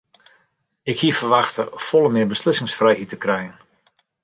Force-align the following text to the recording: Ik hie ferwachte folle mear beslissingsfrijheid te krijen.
Ik 0.91 0.99
hie 1.01 1.17
ferwachte 1.19 1.63
folle 1.89 2.09
mear 2.15 2.29
beslissingsfrijheid 2.33 3.09
te 3.13 3.17
krijen. 3.27 3.55